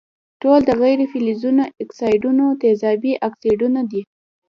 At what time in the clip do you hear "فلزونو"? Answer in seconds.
1.11-1.63